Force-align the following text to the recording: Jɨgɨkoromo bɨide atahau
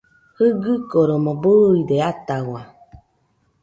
Jɨgɨkoromo 0.37 1.31
bɨide 1.41 1.95
atahau 2.11 2.55